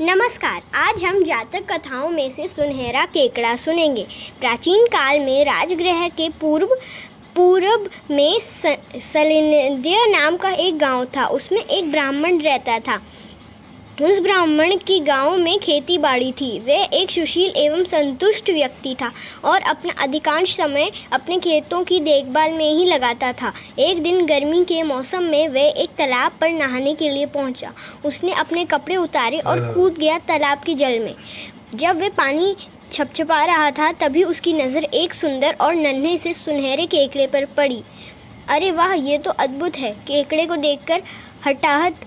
नमस्कार, 0.00 0.62
आज 0.74 1.02
हम 1.04 1.22
जातक 1.24 1.62
कथाओं 1.70 2.08
में 2.08 2.28
से 2.30 2.46
सुनहरा 2.48 3.04
केकड़ा 3.06 3.54
सुनेंगे। 3.56 4.04
प्राचीन 4.40 4.84
काल 4.86 5.20
में 5.20 5.44
राजगृह 5.44 6.08
के 6.08 6.28
पूर्व 6.40 6.74
पूर्व 7.36 7.88
में 8.10 8.40
सलिंद्य 8.40 10.06
नाम 10.08 10.36
का 10.36 10.50
एक 10.50 10.78
गाँव 10.78 11.04
था। 11.06 11.26
उसमें 11.26 11.60
एक 11.60 11.90
ब्राह्मण 11.90 12.40
रहता 12.40 12.78
था। 12.78 13.00
उस 13.98 14.18
ब्राह्मण 14.20 14.74
की 14.76 14.98
गाँव 15.00 15.36
में 15.36 15.58
खेती 15.58 15.96
बाड़ी 15.98 16.30
थी। 16.32 16.58
वह 16.58 16.88
एक 16.94 17.10
सुशील 17.10 17.52
एवं 17.56 17.84
संतुष्ट 17.84 18.50
व्यक्ति 18.50 18.94
था 18.94 19.10
और 19.44 19.60
अपना 19.62 19.92
अधिकांश 20.02 20.56
समय 20.56 20.90
अपने 21.12 21.38
खेतों 21.38 21.82
की 21.84 22.00
देखभाल 22.00 22.52
में 22.52 22.70
ही 22.70 22.84
लगाता 22.84 23.32
था। 23.32 23.52
एक 23.78 24.02
दिन 24.02 24.26
गर्मी 24.26 24.64
के 24.64 24.82
मौसम 24.82 25.22
में 25.24 25.48
वह 25.48 25.72
एक 25.74 25.94
तालाब 25.98 26.32
पर 26.40 26.50
नहाने 26.50 26.94
के 26.94 27.08
लिए 27.08 27.26
पहुँचा। 27.26 27.72
उसने 28.04 28.32
अपने 28.34 28.64
कपड़े 28.64 28.96
उतारे 28.96 29.38
और 29.38 29.60
कूद 29.74 29.98
गया 29.98 30.18
तालाब 30.18 30.58
के 30.58 30.74
जल 30.74 30.98
में। 30.98 31.14
जब 31.74 32.00
वह 32.00 32.08
पानी 32.08 32.54
छपछपा 32.92 33.44
रहा 33.44 33.70
था 33.70 33.90
तभी 34.00 34.22
उसकी 34.24 34.52
नज़र 34.52 34.84
एक 34.84 35.14
सुंदर 35.14 35.56
और 35.60 35.74
नन्हे 35.74 36.16
से 36.18 36.34
सुनहरे 36.34 36.86
केकड़े 36.86 37.26
पर 37.26 37.44
पड़ी। 37.56 37.82
अरे 38.48 38.70
वाह 38.72 38.92
ये 38.92 39.18
तो 39.18 39.30
अद्भुत 39.30 39.78
है। 39.78 39.90
केकड़े 40.06 40.46
को 40.46 40.56
देखकर 40.56 41.02
हटाहट 41.46 42.04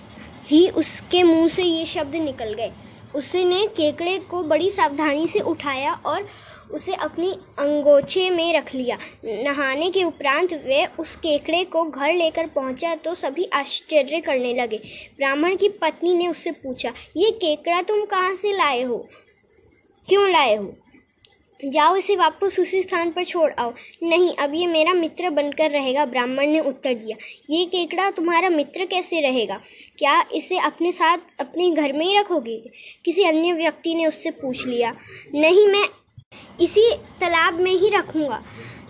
ही 0.49 0.67
उसके 0.69 1.23
मुँह 1.23 1.47
से 1.47 1.63
ये 1.63 1.85
शब्द 1.85 2.15
निकल 2.15 2.53
गए। 2.53 2.71
उसने 3.15 3.65
केकड़े 3.67 4.17
को 4.29 4.43
बड़ी 4.43 4.69
सावधानी 4.71 5.27
से 5.27 5.39
उठाया 5.41 5.93
और 6.05 6.27
उसे 6.73 6.93
अपनी 6.93 7.31
अंगोछे 7.59 8.29
में 8.29 8.53
रख 8.53 8.73
लिया। 8.75 8.97
नहाने 9.25 9.89
के 9.91 10.03
उपरांत 10.03 10.53
वह 10.65 10.99
उस 10.99 11.15
केकड़े 11.15 11.63
को 11.65 11.83
घर 11.83 12.13
लेकर 12.13 12.47
पहुँचा 12.47 12.93
तो 12.95 13.13
सभी 13.13 13.45
आश्चर्य 13.53 14.19
करने 14.21 14.53
लगे। 14.53 14.77
ब्राह्मण 15.17 15.55
की 15.55 15.69
पत्नी 15.81 16.13
ने 16.15 16.27
उससे 16.27 16.51
पूछा, 16.53 16.93
ये 17.17 17.31
केकड़ा 17.31 17.81
तुम 17.81 18.05
कहाँ 18.05 18.35
से 18.35 18.51
लाए 18.57 18.81
हो? 18.81 18.97
क्यों 20.07 20.29
लाए 20.29 20.55
हो? 20.55 20.73
जाओ 21.65 21.95
इसे 21.95 22.15
वापस 22.15 22.57
उसी 22.59 22.83
स्थान 22.83 23.11
पर 23.11 23.23
छोड़ 23.23 23.51
आओ। 23.59 23.73
नहीं, 24.03 24.35
अब 24.35 24.53
ये 24.53 24.67
मेरा 24.67 24.93
मित्र 24.93 25.29
बनकर 25.29 25.71
रहेगा, 25.71 26.05
ब्राह्मण 26.05 26.47
ने 26.47 26.59
उत्तर 26.59 26.93
दिया। 26.93 27.17
ये 27.49 27.65
केकड़ा 27.65 28.11
तुम्हारा 28.11 28.49
मित्र 28.49 28.85
कैसे 28.85 29.21
रहेगा? 29.21 29.61
क्या 29.97 30.25
इसे 30.33 30.57
अपने 30.57 30.91
साथ 30.91 31.17
अपने 31.39 31.71
घर 31.71 31.93
में 31.93 32.05
ही 32.05 32.19
रखोगे? 32.19 32.63
किसी 33.05 33.23
अन्य 33.23 33.53
व्यक्ति 33.53 33.95
ने 33.95 34.05
उससे 34.05 34.31
पूछ 34.31 34.67
लिया। 34.67 34.95
नहीं, 35.35 35.67
मैं 35.67 35.85
इसी 36.61 36.91
तालाब 36.93 37.53
में 37.53 37.71
ही 37.71 37.89
रखूँगा। 37.89 38.43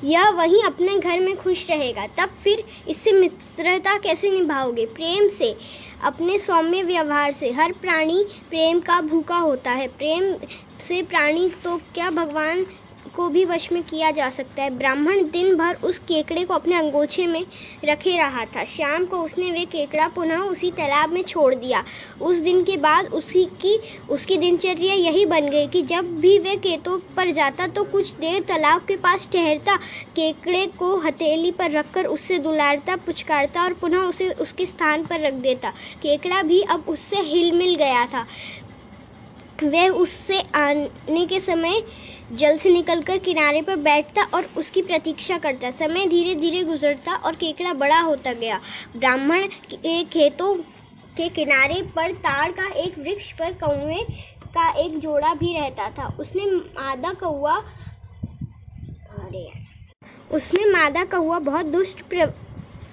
यह 0.03 0.29
वहीं 0.29 0.63
अपने 0.63 0.99
घर 0.99 1.19
में 1.19 1.35
खुश 1.35 1.69
रहेगा। 1.69 2.07
तब 2.07 2.29
फिर 2.43 2.63
इससे 2.89 3.11
मित्रता 3.11 3.97
कैसे 3.97 4.29
निभाओगे? 4.29 4.85
प्रेम 4.85 5.27
से। 5.27 5.55
अपने 6.01 6.37
सौम्य 6.39 6.81
व्यवहार 6.83 7.31
से। 7.33 7.51
हर 7.51 7.71
प्राणी 7.81 8.23
प्रेम 8.49 8.79
का 8.81 8.99
भूखा 9.03 9.37
होता 9.39 9.71
है। 9.73 9.87
प्रेम 9.89 10.33
से 10.79 11.01
प्राणी 11.05 11.49
तो 11.63 11.77
क्या 11.95 12.09
भगवान 12.11 12.65
को 13.15 13.27
भी 13.29 13.43
वश 13.45 13.71
में 13.71 13.81
किया 13.83 14.11
जा 14.11 14.29
सकता 14.29 14.63
है। 14.63 14.69
ब्राह्मण 14.69 15.21
दिन 15.31 15.55
भर 15.55 15.77
उस 15.83 15.97
केकड़े 16.01 16.43
को 16.45 16.53
अपने 16.53 16.75
अंगोछे 16.75 17.25
में 17.27 17.45
रखे 17.85 18.17
रहा 18.17 18.45
था। 18.45 18.63
शाम 18.67 19.05
को 19.05 19.17
उसने 19.17 19.51
वे 19.51 19.65
केकड़ा 19.65 20.07
पुनः 20.07 20.41
उसी 20.41 20.71
तालाब 20.71 21.13
में 21.13 21.21
छोड़ 21.23 21.53
दिया। 21.55 21.83
उस 22.21 22.37
दिन 22.39 22.63
के 22.63 22.77
बाद 22.77 23.05
उसी 23.11 23.43
की, 23.61 23.77
उसकी 24.09 24.37
दिनचर्या 24.37 24.93
यही 24.95 25.25
बन 25.25 25.49
गई 25.49 25.67
कि 25.67 25.81
जब 25.83 26.11
भी 26.19 26.37
वे 26.39 26.55
केतों 26.57 26.97
पर 27.17 27.31
जाता 27.31 27.67
तो 27.67 27.83
कुछ 27.83 28.13
देर 28.15 28.41
तालाब 28.41 28.81
के 28.81 28.95
पास 28.97 29.27
ठहरता, 29.33 29.75
केकड़े 30.15 30.65
को 30.79 30.95
हथेली 30.97 31.51
पर 31.51 31.71
रखकर 31.71 32.05
उससे 32.07 32.37
दुलारता, 32.39 32.95
पुचकारता 32.95 33.63
और 33.63 33.73
पुनः 33.73 33.97
उसे 33.99 34.29
उसके 34.39 34.65
स्थान 34.65 35.03
पर 35.03 35.19
रख 35.19 35.33
देता। 35.41 35.69
केकड़ा 36.01 36.41
भी 36.43 36.61
अब 36.61 36.83
उससे 36.87 37.21
हिल 37.23 37.51
मिल 37.51 37.75
गया 37.75 38.05
था। 38.05 38.25
वह 39.63 39.89
उससे 39.91 40.39
आने 40.55 41.25
के 41.25 41.39
समय 41.39 41.81
जल 42.31 42.57
से 42.57 42.69
निकलकर 42.69 43.17
किनारे 43.17 43.61
पर 43.61 43.75
बैठता 43.75 44.23
और 44.33 44.45
उसकी 44.57 44.81
प्रतीक्षा 44.81 45.37
करता। 45.37 45.71
समय 45.71 46.05
धीरे 46.07 46.35
धीरे 46.35 46.63
गुजरता 46.63 47.15
और 47.15 47.35
केकड़ा 47.35 47.73
बड़ा 47.75 47.99
होता 47.99 48.33
गया। 48.33 48.59
ब्राह्मण 48.97 49.47
के 49.71 50.03
खेतों 50.05 50.53
के 51.17 51.29
किनारे 51.29 51.81
पर 51.95 52.13
ताड़ 52.17 52.51
का 52.51 52.67
एक 52.75 52.97
वृक्ष 52.99 53.31
पर 53.31 53.53
कौए 53.63 54.03
का 54.53 54.69
एक 54.81 54.99
जोड़ा 54.99 55.33
भी 55.33 55.53
रहता 55.53 55.89
था। 55.89 56.07
उसने 56.19 56.45
मादा 56.45 57.13
कौआ 57.13 57.55
अरे 59.19 59.47
उसने 60.31 60.65
मादा 60.71 61.03
कौआ 61.05 61.39
बहुत 61.41 61.65
दुष्ट 61.65 62.01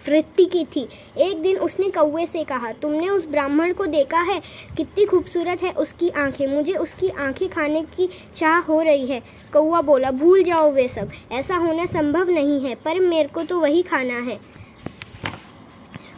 वृत्ति 0.08 0.44
की 0.44 0.64
थी। 0.64 0.88
एक 1.16 1.42
दिन 1.42 1.56
उसने 1.56 1.90
कौए 1.90 2.26
से 2.26 2.44
कहा, 2.44 2.72
तुमने 2.72 3.08
उस 3.08 3.26
ब्राह्मण 3.28 3.72
को 3.72 3.86
देखा 3.86 4.20
है? 4.20 4.40
कितनी 4.76 5.04
खूबसूरत 5.04 5.62
है 5.62 5.72
उसकी 5.72 6.08
आँखें। 6.08 6.46
मुझे 6.46 6.72
उसकी 6.72 7.08
आँखें 7.08 7.48
खाने 7.48 7.82
की 7.82 8.08
चाह 8.36 8.58
हो 8.58 8.82
रही 8.82 9.06
है। 9.06 9.22
कौआ 9.52 9.80
बोला, 9.80 10.10
भूल 10.10 10.42
जाओ 10.42 10.70
वे 10.70 10.88
सब। 10.88 11.10
ऐसा 11.32 11.56
होना 11.56 11.86
संभव 11.86 12.30
नहीं 12.30 12.60
है, 12.60 12.74
पर 12.74 13.00
मेरे 13.00 13.28
को 13.28 13.42
तो 13.42 13.60
वही 13.60 13.82
खाना 13.82 14.14
है। 14.14 14.38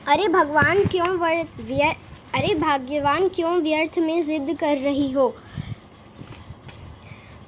अरे 0.07 0.29
भगवान, 0.29 0.85
क्यों 0.85 1.09
व्यर्थ 1.09 1.99
अरे 2.35 2.55
भाग्यवान, 2.55 3.29
क्यों 3.29 3.53
व्यर्थ 3.53 3.99
में 3.99 4.27
जिद 4.27 4.59
कर 4.59 4.77
रही 4.77 5.13
हो? 5.13 5.37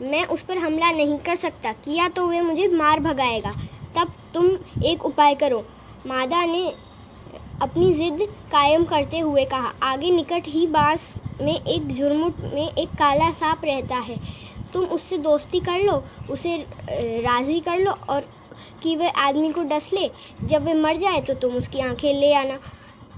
मैं 0.03 0.27
उस 0.27 0.43
पर 0.43 0.59
हमला 0.59 0.91
नहीं 0.91 1.19
कर 1.19 1.37
सकता। 1.37 1.73
किया 1.73 2.09
तो 2.09 2.27
वे 2.27 2.41
मुझे 2.41 2.69
मार 2.69 3.01
भगाएगा। 3.01 3.51
तब 3.97 4.13
तुम 4.35 4.51
एक 4.85 5.05
उपाय 5.05 5.35
करो। 5.35 5.67
मादा 6.07 6.45
ने 6.45 6.67
अपनी 7.63 7.93
जिद 7.95 8.21
कायम 8.53 8.85
करते 8.85 9.19
हुए 9.19 9.45
कहा, 9.45 9.73
आगे 9.83 10.11
निकट 10.11 10.43
ही 10.47 10.67
बाँस 10.67 11.01
में 11.43 11.55
एक 11.55 11.89
झुरमुट 11.89 12.37
में 12.55 12.69
एक 12.69 12.89
काला 12.91 13.31
सांप 13.31 13.65
रहता 13.65 13.97
है। 13.97 14.17
तुम 14.73 14.85
उससे 14.87 15.19
दोस्ती 15.19 15.61
कर 15.61 15.81
लो, 15.81 16.03
उसे 16.31 16.57
राज़ी 17.23 17.59
कर 17.61 17.79
लो 17.79 17.91
और 18.11 18.25
कि 18.83 18.95
वह 18.97 19.19
आदमी 19.19 19.51
को 19.53 19.63
डस 19.65 19.91
ले। 19.93 20.09
जब 20.43 20.65
वह 20.65 20.75
मर 20.75 20.97
जाए 20.97 21.21
तो 21.21 21.35
तुम 21.35 21.57
उसकी 21.57 21.81
आँखें 21.81 22.13
ले 22.15 22.33
आना। 22.35 22.59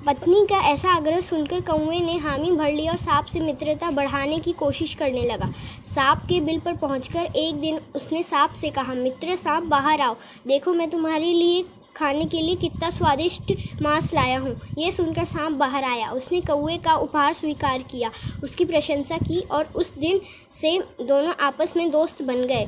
पत्नी 0.06 0.46
का 0.46 0.58
ऐसा 0.68 0.90
आग्रह 0.90 1.20
सुनकर 1.20 1.60
कौए 1.60 2.00
ने 2.00 2.16
हामी 2.18 2.50
भर 2.50 2.72
ली 2.72 2.88
और 2.88 2.96
सांप 2.96 3.24
से 3.24 3.40
मित्रता 3.40 3.90
बढ़ाने 3.90 4.38
की 4.38 4.52
कोशिश 4.52 4.94
करने 4.94 5.22
लगा। 5.22 5.50
सांप 5.94 6.24
के 6.28 6.40
बिल 6.40 6.58
पर 6.58 6.76
पहुंचकर 6.76 7.26
एक 7.26 7.60
दिन 7.60 7.78
उसने 7.96 8.22
सांप 8.22 8.50
से 8.50 8.70
कहा, 8.70 8.94
मित्र, 8.94 9.36
सांप 9.36 9.64
बाहर 9.64 10.00
आओ। 10.00 10.16
देखो, 10.46 10.72
मैं 10.72 10.90
तुम्हारे 10.90 11.32
लिए 11.32 11.64
खाने 11.96 12.24
के 12.26 12.40
लिए 12.40 12.56
कितना 12.56 12.90
स्वादिष्ट 12.90 13.52
मांस 13.82 14.12
लाया 14.14 14.38
हूँ। 14.38 14.56
यह 14.78 14.90
सुनकर 14.90 15.24
सांप 15.24 15.52
बाहर 15.52 15.84
आया। 15.84 16.10
उसने 16.10 16.40
कौए 16.40 16.76
का 16.78 16.94
उपहार 16.96 17.34
स्वीकार 17.34 17.82
किया, 17.82 18.10
उसकी 18.44 18.64
प्रशंसा 18.64 19.18
की 19.18 19.40
और 19.40 19.72
उस 19.76 19.94
दिन 19.98 20.20
से 20.54 20.78
दोनों 21.00 21.34
आपस 21.40 21.76
में 21.76 21.90
दोस्त 21.90 22.22
बन 22.22 22.44
गए। 22.46 22.66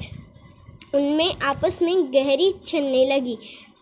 उनमें 0.95 1.35
आपस 1.43 1.79
में 1.83 2.13
गहरी 2.15 2.53
छनने 2.67 3.05
लगी। 3.07 3.39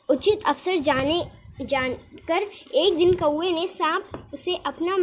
उचित 0.09 0.47
अवसर 0.47 0.79
जाने, 0.81 1.23
जानकर 1.63 2.43
एक 2.75 2.97
दिन 2.97 3.15
कौए 3.15 3.51
ने 3.51 3.67
सांप 3.67 4.31
उसे 4.35 4.55
अपना 4.67 4.97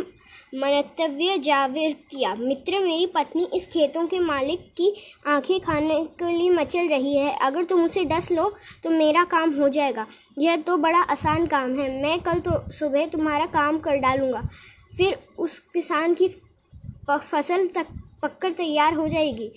मनतव्य 0.53 1.37
जाविर 1.37 1.93
किया। 2.11 2.33
मित्र, 2.35 2.79
मेरी 2.79 3.05
पत्नी 3.05 3.47
इस 3.53 3.65
खेतों 3.65 4.05
के 4.07 4.19
मालिक 4.19 4.61
की 4.77 4.93
आँखें 5.27 5.59
खाने 5.59 6.03
के 6.19 6.31
लिए 6.31 6.49
मचल 6.49 6.87
रही 6.87 7.15
है। 7.17 7.35
अगर 7.41 7.63
तुम 7.63 7.83
उसे 7.83 8.03
डस 8.05 8.31
लो 8.31 8.49
तो 8.83 8.89
मेरा 8.89 9.23
काम 9.25 9.53
हो 9.55 9.69
जाएगा। 9.69 10.05
यह 10.39 10.57
तो 10.57 10.77
बड़ा 10.77 10.99
आसान 10.99 11.45
काम 11.47 11.79
है। 11.79 12.01
मैं 12.03 12.19
कल 12.19 12.39
तो 12.39 12.59
सुबह 12.71 13.07
तुम्हारा 13.07 13.45
काम 13.45 13.77
कर 13.79 13.97
डालूँगा। 13.97 14.41
फिर 14.97 15.17
उस 15.39 15.59
किसान 15.73 16.13
की 16.13 16.27
फ़सल 17.09 17.67
तक 17.67 17.87
पककर 18.23 18.51
तैयार 18.51 18.93
हो 18.93 19.07
जाएगी। 19.07 19.51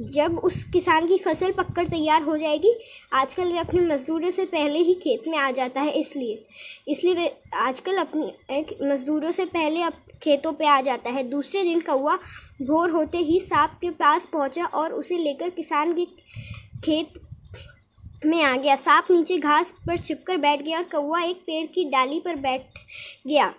जब 0.00 0.38
उस 0.38 0.62
किसान 0.64 1.06
की 1.06 1.16
फ़सल 1.18 1.52
पककर 1.52 1.86
तैयार 1.86 2.22
हो 2.22 2.36
जाएगी, 2.36 2.72
आजकल 3.12 3.52
वे 3.52 3.58
अपने 3.58 3.80
मज़दूरों 3.86 4.30
से 4.30 4.44
पहले 4.44 4.78
ही 4.78 4.94
खेत 4.94 5.28
में 5.28 5.38
आ 5.38 5.50
जाता 5.50 5.80
है 5.80 5.92
इसलिए। 5.92 6.44
इसलिए 6.88 7.14
वे 7.14 7.30
आजकल 7.58 7.96
अपने 7.96 8.64
मज़दूरों 8.82 9.30
से 9.30 9.44
पहले 9.44 9.82
अप 9.82 9.98
खेतों 10.22 10.52
पे 10.52 10.66
आ 10.66 10.80
जाता 10.80 11.10
है। 11.10 11.24
दूसरे 11.30 11.62
दिन 11.64 11.80
कौआ 11.80 12.16
भोर 12.62 12.90
होते 12.90 13.18
ही 13.18 13.40
सांप 13.40 13.78
के 13.80 13.90
पास 13.90 14.26
पहुँचा 14.26 14.64
और 14.64 14.92
उसे 14.92 15.18
लेकर 15.18 15.50
किसान 15.50 15.92
के 15.94 16.04
खेत 16.84 17.20
में 18.26 18.42
आ 18.42 18.56
गया। 18.56 18.76
सांप 18.76 19.10
नीचे 19.10 19.38
घास 19.38 19.72
पर 19.86 19.96
छिपकर 19.96 20.36
बैठ 20.36 20.62
गया 20.62 20.78
और 20.78 20.84
कौआ 20.92 21.20
एक 21.22 21.36
पेड़ 21.36 21.66
की 21.66 21.84
डाली 21.90 22.20
पर 22.20 22.36
बैठ 22.36 22.78
गया। 23.26 23.52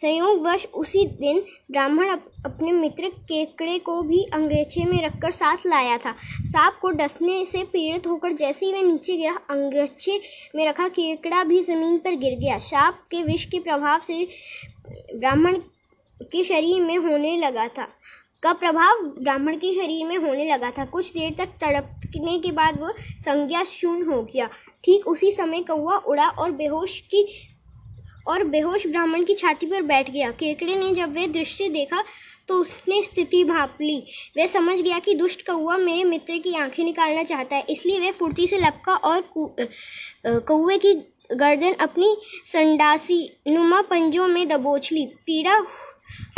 संयोगवश 0.00 0.64
उसी 0.74 1.04
दिन 1.06 1.42
ब्राह्मण 1.70 2.08
अप, 2.08 2.20
अपने 2.46 2.72
मित्र 2.72 3.08
केकड़े 3.08 3.78
को 3.78 4.00
भी 4.02 4.22
अंगेछे 4.34 4.84
में 4.84 5.02
रखकर 5.02 5.30
साथ 5.30 5.66
लाया 5.66 5.98
था। 5.98 6.12
सांप 6.44 6.78
को 6.82 6.90
डसने 6.90 7.44
से 7.44 7.62
पीड़ित 7.64 8.06
होकर 8.06 8.32
जैसे 8.32 8.66
ही 8.66 8.72
वह 8.72 8.82
नीचे 8.82 9.16
गिरा 9.16 9.34
अंगेछे 9.50 10.18
में 10.56 10.66
रखा 10.68 10.88
केकड़ा 10.88 11.42
भी 11.44 11.62
ज़मीन 11.62 11.98
पर 11.98 12.14
गिर 12.14 12.38
गया। 12.38 12.58
सांप 12.58 13.02
के 13.10 13.22
विष 13.22 13.44
के 13.44 13.58
प्रभाव 13.58 13.98
से 14.00 14.26
ब्राह्मण 15.14 15.58
के 16.22 16.44
शरीर 16.44 16.82
में 16.82 16.96
होने 16.98 17.36
लगा 17.38 17.68
था। 17.68 17.88
का 18.42 18.52
प्रभाव 18.52 19.02
ब्राह्मण 19.22 19.56
के 19.56 19.72
शरीर 19.74 20.06
में 20.06 20.16
होने 20.16 20.50
लगा 20.52 20.70
था। 20.70 20.84
कुछ 20.84 21.12
देर 21.12 21.34
तक 21.38 21.48
तड़पने 21.60 22.38
के 22.38 22.52
बाद 22.52 22.80
वह 22.80 22.92
संज्ञा 23.20 23.64
शून्य 23.64 24.04
हो 24.04 24.22
गया। 24.22 24.48
ठीक 24.84 25.06
उसी 25.08 25.32
समय 25.32 25.60
कौआ 25.60 25.96
उड़ा 25.98 26.28
और 26.28 26.50
बेहोश 26.50 27.00
की 27.00 27.26
और 28.30 28.44
बेहोश 28.46 28.86
ब्राह्मण 28.86 29.24
की 29.24 29.34
छाती 29.34 29.66
पर 29.66 29.82
बैठ 29.84 30.10
गया। 30.10 30.30
केकड़े 30.32 30.76
ने 30.76 30.92
जब 30.94 31.14
वह 31.16 31.26
दृश्य 31.28 31.68
देखा 31.70 32.02
तो 32.48 32.54
उसने 32.56 33.02
स्थिति 33.02 33.42
भाप 33.44 33.76
ली। 33.80 33.96
वह 34.36 34.46
समझ 34.48 34.80
गया 34.80 34.98
कि 34.98 35.14
दुष्ट 35.14 35.46
कौआ 35.46 35.76
मेरे 35.78 36.04
मित्र 36.04 36.38
की 36.38 36.54
आँखें 36.56 36.82
निकालना 36.84 37.22
चाहता 37.24 37.56
है, 37.56 37.64
इसलिए 37.70 37.98
वह 38.00 38.12
फुर्ती 38.12 38.46
से 38.46 38.58
लपका 38.58 38.94
और 38.94 39.22
कौए 40.26 40.78
की 40.78 40.94
गर्दन 41.32 41.72
अपनी 41.80 42.16
संडासी 42.46 43.20
नुमा 43.48 43.80
पंजों 43.82 44.26
में 44.28 44.46
दबोच 44.48 44.92
ली। 44.92 45.04
पीड़ा 45.26 45.58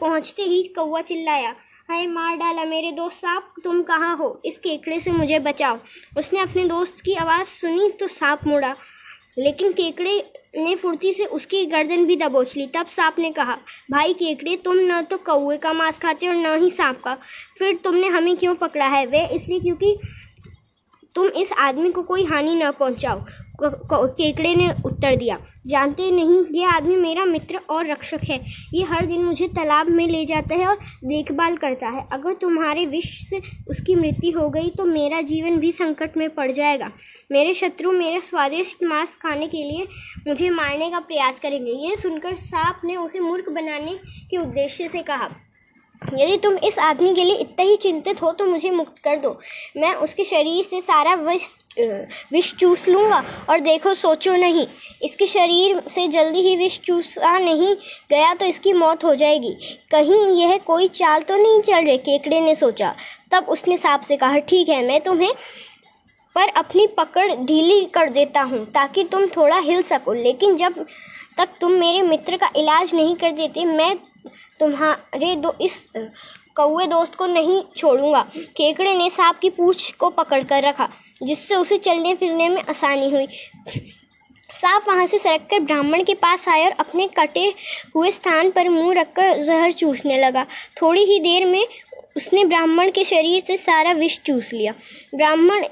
पहुँचते 0.00 0.42
ही 0.42 0.62
कौआ 0.76 1.00
चिल्लाया, 1.02 1.54
हाय, 1.88 2.06
मार 2.06 2.36
डाला 2.36 2.64
मेरे 2.64 2.90
दोस्त 2.92 3.16
सांप 3.16 3.52
तुम 3.64 3.82
कहाँ 3.82 4.16
हो? 4.16 4.40
इस 4.44 4.58
केकड़े 4.58 5.00
से 5.00 5.10
मुझे 5.12 5.38
बचाओ। 5.40 5.78
उसने 6.18 6.40
अपने 6.40 6.64
दोस्त 6.66 7.00
की 7.00 7.14
आवाज़ 7.16 7.46
सुनी 7.50 7.88
तो 7.90 8.08
सांप 8.10 8.46
मुड़ा। 8.46 8.74
लेकिन 9.37 9.73
केकड़े 9.73 10.32
ने 10.56 10.75
फुर्ती 10.76 11.12
से 11.14 11.25
उसकी 11.25 11.64
गर्दन 11.67 12.05
भी 12.06 12.17
दबोच 12.17 12.56
ली। 12.56 12.67
तब 12.67 12.87
सांप 12.87 13.19
ने 13.19 13.31
कहा, 13.31 13.56
भाई 13.90 14.12
केकड़े, 14.12 14.56
तुम 14.56 14.79
न 14.79 15.02
तो 15.02 15.17
कौए 15.17 15.56
का 15.56 15.73
मांस 15.73 15.99
खाते 15.99 16.29
और 16.29 16.34
न 16.34 16.58
ही 16.62 16.70
सांप 16.70 17.00
का। 17.05 17.14
फिर 17.58 17.76
तुमने 17.76 18.06
हमें 18.06 18.37
क्यों 18.37 18.55
पकड़ा 18.55 18.87
है? 18.87 19.06
वे 19.06 19.26
इसलिए 19.26 19.61
क्योंकि 19.61 19.96
तुम 21.14 21.29
इस 21.29 21.52
आदमी 21.52 21.90
को 21.93 22.02
कोई 22.02 22.25
हानि 22.25 22.55
न 22.55 22.70
पहुंचाओ। 22.70 23.25
केकड़े 23.64 24.55
ने 24.55 24.69
उत्तर 24.87 25.17
दिया। 25.17 25.38
जानते 25.64 26.11
नहीं, 26.11 26.43
ये 26.53 26.64
आदमी 26.67 26.97
मेरा 26.97 27.25
मित्र 27.25 27.61
और 27.70 27.87
रक्षक 27.87 28.20
है। 28.25 28.38
ये 28.75 28.82
हर 28.85 29.06
दिन 29.06 29.25
मुझे 29.25 29.49
तालाब 29.49 29.88
में 29.88 30.06
ले 30.09 30.25
जाता 30.26 30.55
है 30.55 30.67
और 30.67 30.79
देखभाल 31.05 31.56
करता 31.56 31.88
है। 31.88 32.06
अगर 32.12 32.32
तुम्हारे 32.32 32.87
विष 32.87 33.11
से 33.29 33.41
उसकी 33.70 33.94
मृत्यु 33.94 34.38
हो 34.38 34.49
गई 34.50 34.70
तो 34.70 34.85
मेरा 34.85 35.20
जीवन 35.23 35.59
भी 35.59 35.73
संकट 35.73 36.17
में 36.17 36.29
पड़ 36.31 36.50
जाएगा। 36.53 36.91
मेरे 37.32 37.55
शत्रु 37.55 37.93
मेरा 37.93 38.20
स्वादिष्ट 38.20 38.82
मांस 38.85 39.17
खाने 39.17 39.47
के 39.47 39.62
लिए 39.62 39.87
मुझे 40.26 40.50
मारने 40.50 40.91
का 40.91 40.99
प्रयास 41.00 41.38
करेंगे। 41.41 41.73
ये 41.88 41.97
सुनकर 41.97 42.37
सांप 42.38 42.81
ने 42.85 42.97
उसे 42.97 43.20
मूर्ख 43.20 43.49
बनाने 43.50 43.99
के 44.31 44.37
उद्देश्य 44.37 44.88
से 44.88 45.03
कहा। 45.03 45.31
यदि 46.12 46.37
तुम 46.37 46.56
इस 46.58 46.78
आदमी 46.81 47.14
के 47.14 47.25
लिए 47.25 47.37
इतना 47.37 47.64
ही 47.64 47.76
चिंतित 47.78 48.22
हो 48.22 48.31
तो 48.32 48.46
मुझे 48.46 48.70
मुक्त 48.70 48.99
कर 49.04 49.16
दो। 49.16 49.31
मैं 49.76 49.94
उसके 49.96 50.25
शरीर 50.25 50.64
से 50.64 50.81
सारा 50.82 51.14
विष 51.16 51.50
विष 52.32 52.52
चूस 52.54 52.87
लूँगा 52.88 53.22
और 53.50 53.60
देखो, 53.60 53.93
सोचो 53.94 54.34
नहीं, 54.37 54.66
इसके 55.02 55.26
शरीर 55.26 55.82
से 55.90 56.06
जल्दी 56.08 56.40
ही 56.40 56.56
विष 56.56 56.78
चूसा 56.81 57.38
नहीं 57.38 57.75
गया 58.10 58.32
तो 58.34 58.46
इसकी 58.46 58.72
मौत 58.75 59.04
हो 59.04 59.14
जाएगी। 59.14 59.52
कहीं 59.90 60.20
यह 60.40 60.56
कोई 60.66 60.88
चाल 60.90 61.22
तो 61.22 61.37
नहीं 61.37 61.60
चल 61.62 61.84
रही? 61.84 61.99
केकड़े 61.99 62.40
ने 62.40 62.54
सोचा। 62.54 62.94
तब 63.32 63.46
उसने 63.49 63.76
सांप 63.78 64.02
से 64.02 64.16
कहा, 64.16 64.38
ठीक 64.38 64.69
है, 64.69 64.84
मैं 64.87 65.00
तुम्हें 65.00 65.32
पर 66.37 66.49
अपनी 66.49 66.87
पकड़ 66.88 67.32
ढीली 67.37 67.84
कर 67.94 68.10
देता 68.10 68.43
हूँ, 68.43 68.64
ताकि 68.66 69.04
तुम 69.04 69.26
थोड़ा 69.28 69.58
हिल 69.58 69.82
सको। 69.84 70.12
लेकिन 70.14 70.56
जब 70.56 70.87
तक 71.38 71.49
तुम 71.60 71.72
मेरे 71.72 72.02
मित्र 72.02 72.37
का 72.37 72.50
इलाज 72.56 72.94
नहीं 72.94 73.14
कर 73.16 73.32
देते, 73.32 73.64
मैं 73.64 73.96
तुम्हारे 74.62 75.35
दो, 75.37 75.55
इस 75.61 75.87
कौए 76.56 76.87
दोस्त 76.87 77.14
को 77.14 77.26
नहीं 77.26 77.62
छोड़ूँगा। 77.76 78.20
केकड़े 78.56 78.94
ने 78.94 79.09
सांप 79.11 79.38
की 79.38 79.50
पूछ 79.50 79.91
को 79.93 80.11
पकड़ 80.11 80.43
कर 80.43 80.62
रखा, 80.62 80.88
जिससे 81.23 81.55
उसे 81.55 81.79
चलने 81.79 82.14
फिरने 82.14 82.49
में 82.49 82.62
आसानी 82.62 83.11
हुई। 83.11 83.26
सांप 84.50 84.85
वहाँ 84.88 85.06
से 85.06 85.19
सरक 85.19 85.47
कर 85.50 85.61
ब्राह्मण 85.61 86.03
के 86.05 86.14
पास 86.14 86.49
आया 86.49 86.67
और 86.67 86.73
अपने 86.81 87.09
कटे 87.09 87.53
हुए 87.94 88.11
स्थान 88.11 88.50
पर 88.50 88.69
मुँह 88.69 88.94
रखकर 88.94 89.43
जहर 89.44 89.73
चूसने 89.73 90.19
लगा। 90.19 90.47
थोड़ी 90.82 91.05
ही 91.05 91.19
देर 91.20 91.47
में 91.47 91.67
उसने 92.17 92.44
ब्राह्मण 92.44 92.91
के 92.91 93.05
शरीर 93.05 93.43
से 93.47 93.56
सारा 93.56 93.93
विष 93.93 94.19
चूस 94.20 94.53
लिया। 94.53 94.75
ब्राह्मण 95.14 95.64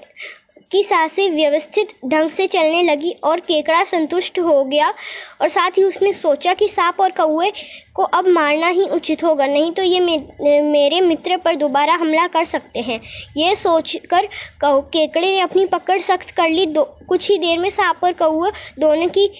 की 0.71 0.83
साँसें 0.85 1.31
व्यवस्थित 1.31 1.89
ढंग 2.07 2.31
से 2.31 2.47
चलने 2.47 2.83
लगी 2.83 3.11
और 3.25 3.41
केकड़ा 3.41 3.83
संतुष्ट 3.85 4.39
हो 4.39 4.65
गया 4.65 4.93
और 5.41 5.49
साथ 5.49 5.79
ही 5.79 5.83
उसने 5.85 6.13
सोचा 6.13 6.55
कि 6.55 6.69
सांप 6.69 7.01
और 7.01 7.11
कौए 7.11 7.53
को 7.95 8.03
अब 8.03 8.29
मारना 8.29 8.69
ही 8.69 8.85
उचित 8.89 9.25
होगा 9.25 9.47
नहीं 9.47 9.73
तो 9.73 9.83
ये 9.83 10.01
मे, 10.01 10.17
मेरे 10.63 11.01
मित्र 11.01 11.37
पर 11.37 11.57
दोबारा 11.57 11.95
हमला 11.95 12.27
कर 12.29 12.45
सकते 12.47 12.81
हैं। 12.81 13.01
ये 13.37 13.55
सोचकर 13.57 14.29
केकड़े 14.65 15.27
ने 15.27 15.41
अपनी 15.41 15.65
पकड़ 15.67 16.01
सख्त 16.03 16.31
कर 16.31 16.49
ली। 16.51 16.67
दो 16.67 16.85
कुछ 17.09 17.31
ही 17.31 17.39
देर 17.39 17.59
में 17.59 17.71
सांप 17.71 18.05
और 18.05 18.13
कौआ 18.13 18.51
दोनों 18.79 19.09
की 19.09 19.31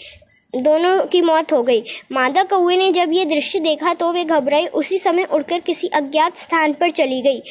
दोनों 0.55 0.99
की 1.07 1.21
मौत 1.23 1.53
हो 1.53 1.63
गई। 1.63 1.83
मादा 2.13 2.43
कौए 2.45 2.77
ने 2.77 2.91
जब 2.93 3.13
ये 3.13 3.25
दृश्य 3.27 3.61
देखा 3.61 3.95
तो 3.95 4.13
वे 4.13 4.25
घबराई 4.25 4.67
उसी 4.67 4.99
समय 4.99 5.25
उड़कर 5.25 5.61
किसी 5.61 5.89
अज्ञात 5.95 6.39
स्थान 6.39 6.73
पर 6.73 6.91
चली 6.91 7.21
गई। 7.23 7.43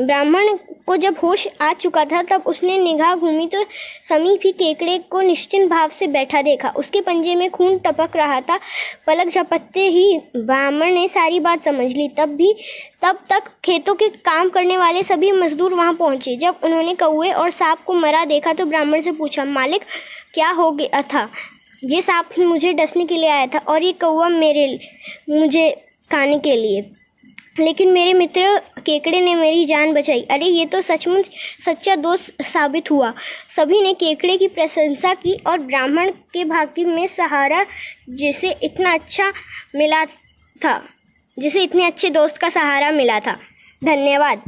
ब्राह्मण 0.00 0.56
को 0.88 0.96
जब 0.96 1.16
होश 1.22 1.46
आ 1.60 1.72
चुका 1.74 2.04
था, 2.04 2.22
तब 2.22 2.42
उसने 2.46 2.78
निगाह 2.78 3.14
घूमी 3.14 3.46
तो 3.46 3.62
समीप 4.08 4.40
ही 4.44 4.52
केकड़े 4.52 4.98
को 5.10 5.20
निश्चिंत 5.20 5.68
भाव 5.70 5.88
से 5.88 6.06
बैठा 6.08 6.42
देखा। 6.42 6.68
उसके 6.76 7.00
पंजे 7.00 7.34
में 7.34 7.48
खून 7.50 7.78
टपक 7.78 8.16
रहा 8.16 8.40
था। 8.40 8.58
पलक 9.06 9.28
झपकते 9.28 9.86
ही 9.88 10.18
ब्राह्मण 10.36 10.92
ने 10.92 11.06
सारी 11.08 11.40
बात 11.40 11.62
समझ 11.62 11.90
ली। 11.92 12.08
तब 12.18 12.34
भी, 12.36 12.52
तब 13.02 13.18
तक 13.30 13.50
खेतों 13.64 13.94
के 13.94 14.08
काम 14.08 14.48
करने 14.48 14.76
वाले 14.76 15.02
सभी 15.02 15.32
मजदूर 15.32 15.74
वहाँ 15.74 15.94
पहुँचे। 15.94 16.36
जब 16.36 16.60
उन्होंने 16.64 16.94
कौए 16.94 17.30
और 17.32 17.50
सांप 17.52 17.84
को 17.86 17.94
मरा 17.94 18.24
देखा 18.24 18.52
तो 18.52 18.64
ब्राह्मण 18.64 19.02
से 19.02 19.12
पूछा, 19.12 19.44
मालिक, 19.44 19.82
क्या 20.34 20.50
हो 20.50 20.70
गया 20.72 21.02
था? 21.04 21.28
ये 21.82 22.02
सांप 22.02 22.38
मुझे 22.38 22.72
डसने 22.72 23.04
के 23.06 23.14
लिए 23.14 23.28
आया 23.28 23.46
था 23.46 23.58
और 23.68 23.82
ये 23.82 23.92
कौआ 23.92 24.28
मेरे 24.28 24.66
मुझे 25.30 25.70
खाने 26.10 26.38
के 26.38 26.54
लिए। 26.56 26.80
लेकिन 27.60 27.92
मेरे 27.92 28.12
मित्र 28.12 28.58
केकड़े 28.58 29.20
ने 29.20 29.34
मेरी 29.34 29.64
जान 29.64 29.92
बचाई। 29.92 30.22
अरे, 30.22 30.44
ये 30.44 30.66
तो 30.66 30.80
सचमुच 30.80 31.26
सच्चा 31.66 31.94
दोस्त 31.94 32.42
साबित 32.42 32.90
हुआ। 32.90 33.14
सभी 33.56 33.80
ने 33.80 33.94
केकड़े 33.94 34.36
की 34.36 34.48
प्रशंसा 34.48 35.14
की 35.14 35.40
और 35.46 35.58
ब्राह्मण 35.58 36.10
के 36.10 36.44
भाग्य 36.44 36.84
में 36.84 37.06
सहारा 37.06 37.66
जिसे 38.10 38.56
इतना 38.62 38.94
अच्छा 38.94 39.32
मिला 39.76 40.04
था, 40.64 40.88
जिसे 41.38 41.62
इतने 41.62 41.86
अच्छे 41.86 42.10
दोस्त 42.10 42.36
का 42.36 42.48
सहारा 42.48 42.90
मिला 42.90 43.20
था। 43.20 43.32
धन्यवाद। 43.84 44.42